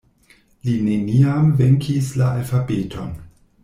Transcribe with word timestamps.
Li 0.69 0.77
neniam 0.87 1.53
venkis 1.61 2.11
la 2.21 2.33
alfabeton. 2.41 3.17